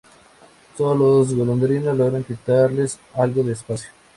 [0.79, 3.89] Sólo las golondrinas logran quitarles algo de espacio.